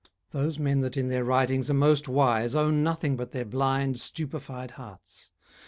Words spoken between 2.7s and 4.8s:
nothing but their blind, stupefied